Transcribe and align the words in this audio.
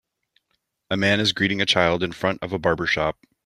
A 0.89 0.97
man 0.97 1.19
is 1.19 1.31
greeting 1.31 1.61
a 1.61 1.65
child 1.67 2.01
in 2.01 2.11
front 2.11 2.41
of 2.41 2.53
a 2.53 2.57
barber 2.57 2.87
shop. 2.87 3.23